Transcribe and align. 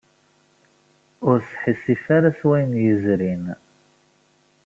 Ur 1.29 1.37
sḥissif 1.51 2.03
ara 2.15 2.31
s 2.39 2.41
wayen 2.47 2.73
yezrin. 2.83 3.45